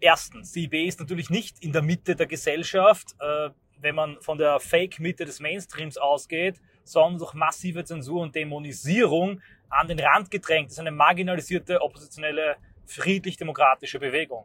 Erstens, 0.04 0.50
die 0.50 0.64
IB 0.64 0.88
ist 0.88 0.98
natürlich 0.98 1.30
nicht 1.30 1.62
in 1.62 1.70
der 1.70 1.80
Mitte 1.80 2.16
der 2.16 2.26
Gesellschaft, 2.26 3.14
äh, 3.20 3.50
wenn 3.78 3.94
man 3.94 4.20
von 4.20 4.36
der 4.36 4.58
Fake-Mitte 4.58 5.24
des 5.24 5.38
Mainstreams 5.38 5.96
ausgeht, 5.96 6.60
sondern 6.82 7.20
durch 7.20 7.34
massive 7.34 7.84
Zensur 7.84 8.20
und 8.22 8.34
Dämonisierung 8.34 9.40
an 9.68 9.86
den 9.86 10.00
Rand 10.00 10.28
gedrängt. 10.32 10.66
Das 10.66 10.72
ist 10.72 10.80
eine 10.80 10.90
marginalisierte, 10.90 11.80
oppositionelle, 11.80 12.56
friedlich-demokratische 12.84 14.00
Bewegung. 14.00 14.44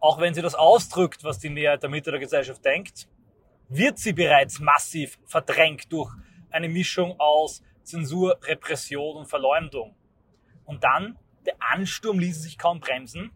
Auch 0.00 0.18
wenn 0.22 0.32
sie 0.32 0.40
das 0.40 0.54
ausdrückt, 0.54 1.22
was 1.22 1.38
die 1.38 1.50
Mehrheit 1.50 1.82
der 1.82 1.90
Mitte 1.90 2.10
der 2.10 2.20
Gesellschaft 2.20 2.64
denkt, 2.64 3.10
wird 3.68 3.98
sie 3.98 4.14
bereits 4.14 4.58
massiv 4.58 5.18
verdrängt 5.26 5.92
durch 5.92 6.10
eine 6.48 6.70
Mischung 6.70 7.20
aus 7.20 7.62
Zensur, 7.82 8.38
Repression 8.42 9.18
und 9.18 9.26
Verleumdung. 9.26 9.94
Und 10.64 10.82
dann, 10.82 11.18
der 11.44 11.56
Ansturm 11.60 12.18
ließe 12.18 12.40
sich 12.40 12.56
kaum 12.56 12.80
bremsen. 12.80 13.32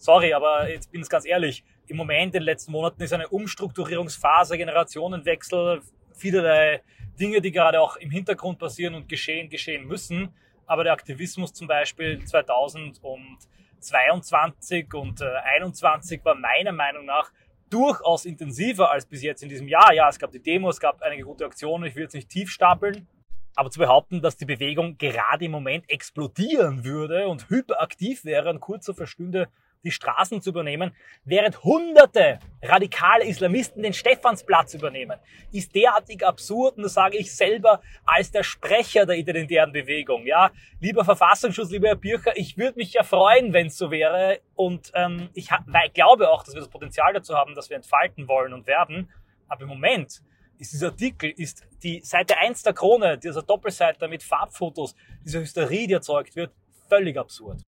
Sorry, 0.00 0.32
aber 0.32 0.68
jetzt 0.70 0.90
bin 0.90 1.02
ich 1.02 1.08
ganz 1.10 1.26
ehrlich, 1.26 1.62
im 1.86 1.98
Moment 1.98 2.34
in 2.34 2.40
den 2.40 2.44
letzten 2.44 2.72
Monaten 2.72 3.02
ist 3.02 3.12
eine 3.12 3.28
Umstrukturierungsphase, 3.28 4.56
Generationenwechsel, 4.56 5.82
vielerlei 6.14 6.80
Dinge, 7.20 7.42
die 7.42 7.52
gerade 7.52 7.82
auch 7.82 7.96
im 7.96 8.10
Hintergrund 8.10 8.58
passieren 8.58 8.94
und 8.94 9.10
geschehen, 9.10 9.50
geschehen 9.50 9.86
müssen. 9.86 10.34
Aber 10.64 10.84
der 10.84 10.94
Aktivismus 10.94 11.52
zum 11.52 11.66
Beispiel 11.66 12.24
2022 12.24 14.94
und 14.94 15.18
2021 15.18 16.24
war 16.24 16.34
meiner 16.34 16.72
Meinung 16.72 17.04
nach 17.04 17.30
durchaus 17.68 18.24
intensiver 18.24 18.90
als 18.90 19.04
bis 19.04 19.22
jetzt 19.22 19.42
in 19.42 19.50
diesem 19.50 19.68
Jahr. 19.68 19.92
Ja, 19.92 20.08
es 20.08 20.18
gab 20.18 20.32
die 20.32 20.42
Demo, 20.42 20.70
es 20.70 20.80
gab 20.80 21.02
einige 21.02 21.24
gute 21.24 21.44
Aktionen, 21.44 21.84
ich 21.84 21.94
will 21.94 22.04
jetzt 22.04 22.14
nicht 22.14 22.30
tief 22.30 22.50
stapeln. 22.50 23.06
Aber 23.54 23.70
zu 23.70 23.78
behaupten, 23.78 24.22
dass 24.22 24.38
die 24.38 24.46
Bewegung 24.46 24.96
gerade 24.96 25.44
im 25.44 25.50
Moment 25.50 25.90
explodieren 25.90 26.84
würde 26.84 27.28
und 27.28 27.50
hyperaktiv 27.50 28.24
wäre 28.24 28.48
und 28.48 28.60
kurz 28.60 28.86
so 28.86 28.94
verstünde, 28.94 29.50
die 29.84 29.90
Straßen 29.90 30.42
zu 30.42 30.50
übernehmen, 30.50 30.94
während 31.24 31.62
hunderte 31.64 32.38
radikale 32.62 33.24
Islamisten 33.24 33.82
den 33.82 33.92
Stephansplatz 33.92 34.74
übernehmen, 34.74 35.18
ist 35.52 35.74
derartig 35.74 36.24
absurd 36.24 36.76
und 36.76 36.82
das 36.82 36.94
sage 36.94 37.16
ich 37.16 37.34
selber 37.34 37.80
als 38.04 38.30
der 38.30 38.42
Sprecher 38.42 39.06
der 39.06 39.16
identitären 39.16 39.72
Bewegung. 39.72 40.26
Ja, 40.26 40.50
lieber 40.80 41.04
Verfassungsschutz, 41.04 41.70
lieber 41.70 41.88
Herr 41.88 41.96
Bircher, 41.96 42.36
ich 42.36 42.58
würde 42.58 42.78
mich 42.78 42.92
ja 42.92 43.02
freuen, 43.02 43.52
wenn 43.52 43.68
es 43.68 43.78
so 43.78 43.90
wäre 43.90 44.40
und 44.54 44.92
ähm, 44.94 45.30
ich 45.34 45.48
glaube 45.94 46.30
auch, 46.30 46.44
dass 46.44 46.54
wir 46.54 46.60
das 46.60 46.70
Potenzial 46.70 47.12
dazu 47.14 47.34
haben, 47.34 47.54
dass 47.54 47.70
wir 47.70 47.76
entfalten 47.76 48.28
wollen 48.28 48.52
und 48.52 48.66
werden. 48.66 49.10
Aber 49.48 49.62
im 49.62 49.68
Moment 49.68 50.22
ist 50.58 50.74
dieser 50.74 50.88
Artikel, 50.88 51.30
ist 51.30 51.66
die 51.82 52.00
Seite 52.02 52.36
1 52.36 52.62
der 52.62 52.74
Krone, 52.74 53.16
dieser 53.16 53.42
Doppelseite 53.42 54.06
mit 54.08 54.22
Farbfotos, 54.22 54.94
diese 55.24 55.40
Hysterie, 55.40 55.86
die 55.86 55.94
erzeugt 55.94 56.36
wird, 56.36 56.52
völlig 56.88 57.16
absurd. 57.16 57.62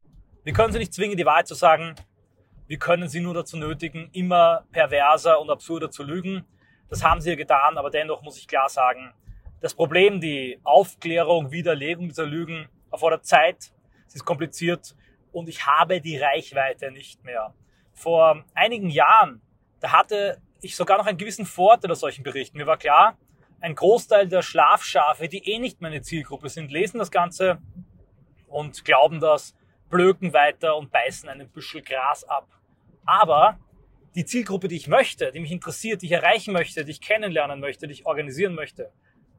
Wir 0.44 0.52
können 0.52 0.72
sie 0.72 0.80
nicht 0.80 0.92
zwingen, 0.92 1.16
die 1.16 1.24
Wahrheit 1.24 1.46
zu 1.46 1.54
sagen. 1.54 1.94
Wir 2.66 2.76
können 2.76 3.08
sie 3.08 3.20
nur 3.20 3.32
dazu 3.32 3.56
nötigen, 3.56 4.10
immer 4.12 4.64
perverser 4.72 5.40
und 5.40 5.50
absurder 5.50 5.88
zu 5.88 6.02
lügen. 6.02 6.44
Das 6.88 7.04
haben 7.04 7.20
sie 7.20 7.30
ja 7.30 7.36
getan, 7.36 7.78
aber 7.78 7.90
dennoch 7.90 8.22
muss 8.22 8.38
ich 8.38 8.48
klar 8.48 8.68
sagen, 8.68 9.14
das 9.60 9.72
Problem, 9.72 10.20
die 10.20 10.58
Aufklärung, 10.64 11.52
Widerlegung 11.52 12.08
dieser 12.08 12.26
Lügen 12.26 12.68
erfordert 12.90 13.24
Zeit, 13.24 13.72
es 14.08 14.16
ist 14.16 14.24
kompliziert 14.24 14.96
und 15.30 15.48
ich 15.48 15.64
habe 15.64 16.00
die 16.00 16.18
Reichweite 16.18 16.90
nicht 16.90 17.22
mehr. 17.22 17.54
Vor 17.92 18.44
einigen 18.52 18.90
Jahren, 18.90 19.40
da 19.78 19.92
hatte 19.92 20.42
ich 20.60 20.74
sogar 20.74 20.98
noch 20.98 21.06
einen 21.06 21.18
gewissen 21.18 21.46
Vorteil 21.46 21.92
aus 21.92 22.00
solchen 22.00 22.24
Berichten. 22.24 22.58
Mir 22.58 22.66
war 22.66 22.78
klar, 22.78 23.16
ein 23.60 23.76
Großteil 23.76 24.26
der 24.26 24.42
Schlafschafe, 24.42 25.28
die 25.28 25.48
eh 25.48 25.60
nicht 25.60 25.80
meine 25.80 26.02
Zielgruppe 26.02 26.48
sind, 26.48 26.72
lesen 26.72 26.98
das 26.98 27.12
Ganze 27.12 27.58
und 28.48 28.84
glauben 28.84 29.20
das 29.20 29.54
blöken 29.92 30.32
weiter 30.32 30.76
und 30.76 30.90
beißen 30.90 31.28
einen 31.28 31.48
Büschel 31.50 31.82
Gras 31.82 32.24
ab. 32.24 32.48
Aber 33.04 33.60
die 34.14 34.24
Zielgruppe, 34.24 34.66
die 34.66 34.76
ich 34.76 34.88
möchte, 34.88 35.30
die 35.32 35.38
mich 35.38 35.52
interessiert, 35.52 36.02
die 36.02 36.06
ich 36.06 36.12
erreichen 36.12 36.52
möchte, 36.52 36.84
die 36.84 36.92
ich 36.92 37.00
kennenlernen 37.00 37.60
möchte, 37.60 37.86
die 37.86 37.92
ich 37.92 38.06
organisieren 38.06 38.54
möchte, 38.54 38.90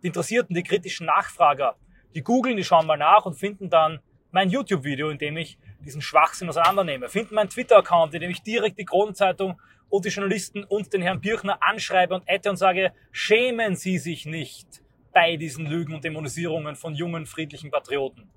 die 0.03 0.07
Interessierten, 0.07 0.55
die 0.55 0.63
kritischen 0.63 1.07
Nachfrager, 1.07 1.75
die 2.13 2.21
googeln, 2.21 2.55
die 2.55 2.63
schauen 2.63 2.85
mal 2.85 2.97
nach 2.97 3.25
und 3.25 3.33
finden 3.33 3.69
dann 3.69 3.99
mein 4.31 4.49
YouTube-Video, 4.49 5.09
in 5.09 5.17
dem 5.17 5.37
ich 5.37 5.57
diesen 5.79 6.01
Schwachsinn 6.01 6.49
auseinandernehme, 6.49 7.09
finden 7.09 7.35
meinen 7.35 7.49
Twitter-Account, 7.49 8.13
in 8.13 8.21
dem 8.21 8.29
ich 8.29 8.43
direkt 8.43 8.77
die 8.77 8.85
Kronenzeitung 8.85 9.59
und 9.89 10.05
die 10.05 10.09
Journalisten 10.09 10.63
und 10.63 10.93
den 10.93 11.01
Herrn 11.01 11.19
Birchner 11.19 11.57
anschreibe 11.61 12.13
und 12.13 12.27
ette 12.27 12.49
und 12.49 12.57
sage, 12.57 12.93
schämen 13.11 13.75
Sie 13.75 13.97
sich 13.97 14.25
nicht 14.25 14.83
bei 15.13 15.35
diesen 15.35 15.65
Lügen 15.65 15.95
und 15.95 16.03
Dämonisierungen 16.03 16.75
von 16.75 16.93
jungen, 16.93 17.25
friedlichen 17.25 17.71
Patrioten. 17.71 18.29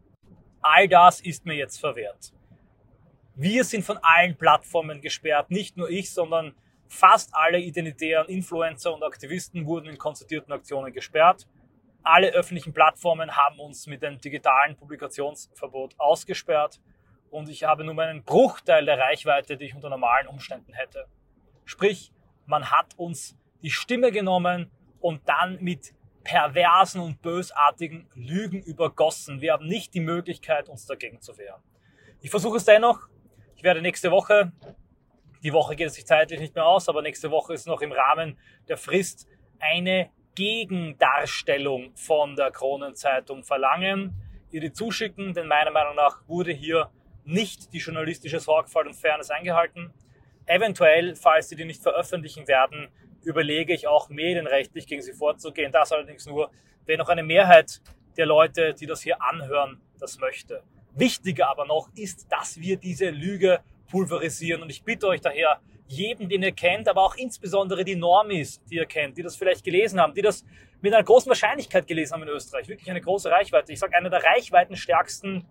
All 0.69 0.89
das 0.89 1.21
ist 1.21 1.47
mir 1.47 1.55
jetzt 1.55 1.79
verwehrt. 1.79 2.33
Wir 3.37 3.63
sind 3.63 3.85
von 3.85 3.99
allen 4.03 4.37
Plattformen 4.37 5.01
gesperrt, 5.01 5.49
nicht 5.49 5.77
nur 5.77 5.89
ich, 5.89 6.13
sondern 6.13 6.57
fast 6.89 7.31
alle 7.35 7.61
identitären 7.61 8.27
Influencer 8.27 8.93
und 8.93 9.05
Aktivisten 9.05 9.65
wurden 9.65 9.87
in 9.87 9.97
konzertierten 9.97 10.53
Aktionen 10.53 10.93
gesperrt. 10.93 11.47
Alle 12.03 12.31
öffentlichen 12.31 12.73
Plattformen 12.73 13.37
haben 13.37 13.61
uns 13.61 13.87
mit 13.87 14.03
dem 14.03 14.21
digitalen 14.21 14.75
Publikationsverbot 14.75 15.95
ausgesperrt 15.99 16.81
und 17.31 17.49
ich 17.49 17.63
habe 17.63 17.85
nur 17.85 17.95
meinen 17.95 18.25
Bruchteil 18.25 18.87
der 18.87 18.99
Reichweite, 18.99 19.57
die 19.57 19.67
ich 19.67 19.75
unter 19.77 19.89
normalen 19.89 20.27
Umständen 20.27 20.73
hätte. 20.73 21.07
Sprich, 21.65 22.11
man 22.47 22.73
hat 22.73 22.93
uns 22.97 23.39
die 23.63 23.71
Stimme 23.71 24.11
genommen 24.11 24.73
und 24.99 25.29
dann 25.29 25.63
mit 25.63 25.95
perversen 26.27 27.01
und 27.01 27.23
bösartigen 27.23 28.09
Lügen 28.17 28.61
übergossen. 28.61 29.41
Wir 29.41 29.53
haben 29.53 29.67
nicht 29.67 29.95
die 29.95 30.01
Möglichkeit, 30.01 30.69
uns 30.69 30.85
dagegen 30.85 31.21
zu 31.21 31.39
wehren. 31.39 31.63
Ich 32.21 32.31
versuche 32.31 32.57
es 32.57 32.65
dennoch. 32.65 33.07
Ich 33.55 33.63
werde 33.63 33.81
nächste 33.81 34.11
Woche, 34.11 34.51
die 35.45 35.53
Woche 35.53 35.77
geht 35.77 35.87
es 35.87 35.95
sich 35.95 36.05
zeitlich 36.05 36.41
nicht 36.41 36.57
mehr 36.57 36.67
aus, 36.67 36.89
aber 36.89 37.01
nächste 37.01 37.31
Woche 37.31 37.55
ist 37.55 37.69
noch 37.69 37.81
im 37.81 37.93
Rahmen 37.93 38.37
der 38.67 38.77
Frist 38.77 39.29
eine 39.61 40.11
Gegendarstellung 40.35 41.95
von 41.95 42.35
der 42.35 42.51
Kronenzeitung 42.51 43.45
verlangen, 43.45 44.13
ihr 44.51 44.61
die 44.61 44.73
zuschicken, 44.73 45.33
denn 45.33 45.47
meiner 45.47 45.71
Meinung 45.71 45.95
nach 45.95 46.27
wurde 46.27 46.51
hier 46.51 46.91
nicht 47.25 47.73
die 47.73 47.79
journalistische 47.79 48.41
Sorgfalt 48.41 48.89
und 48.89 48.95
Fairness 48.95 49.31
eingehalten. 49.31 49.95
Eventuell, 50.47 51.15
falls 51.15 51.49
sie 51.49 51.57
die 51.57 51.65
nicht 51.65 51.83
veröffentlichen 51.83 52.49
werden, 52.49 52.89
überlege 53.27 53.75
ich 53.75 53.89
auch 53.89 54.09
medienrechtlich 54.09 54.87
gegen 54.87 55.03
sie 55.03 55.13
vorzugehen. 55.13 55.73
Das 55.73 55.93
allerdings 55.93 56.27
nur, 56.27 56.51
wenn 56.87 56.99
noch 56.99 57.09
eine 57.09 57.25
Mehrheit 57.25 57.81
der 58.17 58.27
Leute, 58.27 58.73
die 58.73 58.87
das 58.87 59.03
hier 59.03 59.21
anhören, 59.21 59.81
das 59.99 60.19
möchte. 60.19 60.63
Wichtiger 60.95 61.51
aber 61.51 61.67
noch 61.67 61.89
ist, 61.97 62.31
dass 62.31 62.61
wir 62.61 62.77
diese 62.77 63.11
Lüge 63.11 63.61
pulverisieren. 63.91 64.63
Und 64.63 64.71
ich 64.71 64.85
bitte 64.85 65.09
euch 65.09 65.21
daher, 65.21 65.61
jedem, 65.89 66.29
den 66.29 66.43
ihr 66.43 66.53
kennt, 66.53 66.89
aber 66.89 67.03
auch 67.03 67.17
insbesondere 67.17 67.85
die 67.85 67.97
Normis, 67.97 68.63
die 68.65 68.77
ihr 68.77 68.87
kennt, 68.87 69.19
die 69.19 69.23
das 69.23 69.37
vielleicht 69.37 69.65
gelesen 69.65 70.01
haben, 70.01 70.15
die 70.15 70.23
das 70.23 70.45
mit 70.81 70.95
einer 70.95 71.05
großen 71.05 71.29
Wahrscheinlichkeit 71.29 71.87
gelesen 71.87 72.15
haben 72.15 72.23
in 72.23 72.29
Österreich, 72.29 72.69
wirklich 72.69 72.91
eine 72.91 73.01
große 73.01 73.31
Reichweite. 73.31 73.73
Ich 73.73 73.79
sage, 73.79 73.97
einer 73.97 74.11
der 74.11 74.23
reichweitenstärksten 74.23 75.45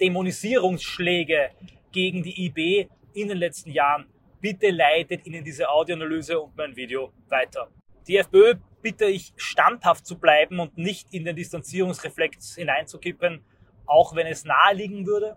Dämonisierungsschläge 0.00 1.50
gegen 1.90 2.22
die 2.22 2.46
IB 2.46 2.88
in 3.14 3.28
den 3.28 3.38
letzten 3.38 3.70
Jahren 3.70 4.06
bitte 4.42 4.68
leitet 4.70 5.26
Ihnen 5.26 5.42
diese 5.42 5.70
Audioanalyse 5.70 6.38
und 6.38 6.54
mein 6.54 6.76
Video 6.76 7.14
weiter. 7.28 7.68
Die 8.06 8.18
FPÖ 8.18 8.56
bitte 8.82 9.06
ich 9.06 9.32
standhaft 9.36 10.04
zu 10.04 10.18
bleiben 10.18 10.60
und 10.60 10.76
nicht 10.76 11.14
in 11.14 11.24
den 11.24 11.36
Distanzierungsreflex 11.36 12.56
hineinzukippen 12.56 13.42
auch 13.86 14.14
wenn 14.14 14.26
es 14.26 14.44
naheliegen 14.44 15.06
würde. 15.06 15.36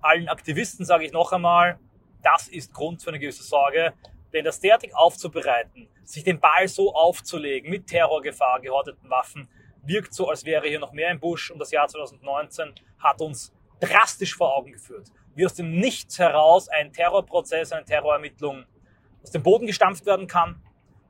Allen 0.00 0.28
Aktivisten 0.28 0.84
sage 0.84 1.04
ich 1.04 1.12
noch 1.12 1.32
einmal, 1.32 1.78
das 2.22 2.48
ist 2.48 2.74
Grund 2.74 3.02
für 3.02 3.10
eine 3.10 3.18
gewisse 3.18 3.42
Sorge, 3.42 3.94
denn 4.32 4.44
das 4.44 4.60
derartig 4.60 4.94
aufzubereiten, 4.94 5.88
sich 6.04 6.24
den 6.24 6.40
Ball 6.40 6.68
so 6.68 6.94
aufzulegen 6.94 7.70
mit 7.70 7.86
Terrorgefahr, 7.86 8.60
gehorteten 8.60 9.08
Waffen, 9.08 9.48
wirkt 9.82 10.12
so, 10.12 10.28
als 10.28 10.44
wäre 10.44 10.68
hier 10.68 10.80
noch 10.80 10.92
mehr 10.92 11.10
im 11.10 11.20
Busch 11.20 11.50
und 11.50 11.58
das 11.58 11.70
Jahr 11.70 11.88
2019 11.88 12.74
hat 12.98 13.20
uns 13.20 13.52
drastisch 13.80 14.36
vor 14.36 14.54
Augen 14.56 14.72
geführt. 14.72 15.08
Wie 15.38 15.46
aus 15.46 15.54
dem 15.54 15.78
Nichts 15.78 16.18
heraus 16.18 16.68
ein 16.68 16.92
Terrorprozess, 16.92 17.70
eine 17.70 17.84
Terrorermittlung 17.84 18.64
aus 19.22 19.30
dem 19.30 19.44
Boden 19.44 19.68
gestampft 19.68 20.04
werden 20.04 20.26
kann. 20.26 20.60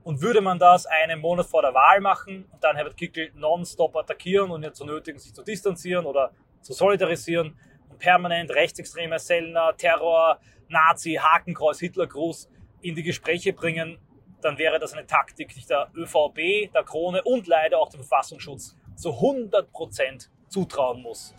Und 0.05 0.21
würde 0.21 0.43
man 0.43 0.59
das 0.59 0.85
einen 0.85 1.19
Monat 1.21 1.47
vor 1.47 1.63
der 1.63 1.73
Wahl 1.73 2.03
machen 2.03 2.45
und 2.53 2.63
dann 2.63 2.77
Herbert 2.77 2.99
Kickel 2.99 3.31
nonstop 3.35 3.97
attackieren 3.97 4.51
und 4.51 4.63
ihn 4.63 4.75
zu 4.75 4.85
nötigen, 4.85 5.19
sich 5.19 5.33
zu 5.33 5.43
distanzieren 5.43 6.05
oder 6.05 6.33
zu 6.61 6.75
solidarisieren 6.75 7.59
und 7.89 7.99
permanent 7.99 8.51
rechtsextreme 8.51 9.19
Sellner, 9.19 9.75
Terror, 9.79 10.39
Nazi, 10.69 11.15
Hakenkreuz, 11.15 11.81
Hitlergruß 11.81 12.51
in 12.83 12.95
die 12.97 13.05
Gespräche 13.05 13.55
bringen, 13.55 13.97
dann 14.43 14.59
wäre 14.59 14.79
das 14.79 14.93
eine 14.93 15.07
Taktik, 15.07 15.55
die 15.55 15.65
der 15.65 15.91
ÖVP, 15.97 16.71
der 16.75 16.85
Krone 16.85 17.23
und 17.23 17.47
leider 17.47 17.79
auch 17.79 17.89
dem 17.89 18.01
Verfassungsschutz 18.01 18.77
zu 18.95 19.11
100 19.11 19.73
Prozent 19.73 20.31
zutrauen 20.49 21.01
muss. 21.01 21.35